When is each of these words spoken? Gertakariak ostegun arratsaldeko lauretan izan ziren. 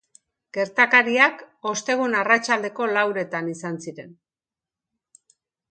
Gertakariak 0.57 1.43
ostegun 1.73 2.17
arratsaldeko 2.23 2.89
lauretan 2.95 3.53
izan 3.53 3.79
ziren. 3.87 4.13